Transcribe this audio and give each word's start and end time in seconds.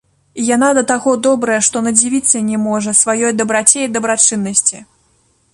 Яна 0.55 0.69
да 0.77 0.83
таго 0.91 1.13
добрая, 1.27 1.59
што 1.67 1.83
надзівіцца 1.89 2.43
не 2.49 2.57
можа 2.65 2.97
сваёй 3.03 3.31
дабраце 3.43 3.79
і 3.85 3.93
дабрачыннасці. 3.99 4.77